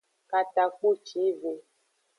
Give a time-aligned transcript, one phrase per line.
[0.29, 1.49] Katakpucive.